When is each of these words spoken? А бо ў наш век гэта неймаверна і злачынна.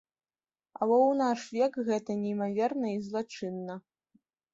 А 0.77 0.77
бо 0.89 0.95
ў 1.09 1.13
наш 1.23 1.43
век 1.57 1.73
гэта 1.89 2.15
неймаверна 2.21 2.87
і 2.95 2.97
злачынна. 3.09 3.77